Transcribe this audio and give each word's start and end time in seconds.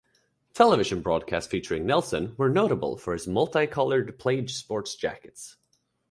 Television 0.55 1.03
broadcasts 1.03 1.47
featuring 1.51 1.85
Nelson 1.85 2.33
were 2.35 2.49
notable 2.49 2.97
for 2.97 3.13
his 3.13 3.27
multi-colored 3.27 4.17
plaid 4.17 4.49
sports 4.49 4.95
jackets. 4.95 5.57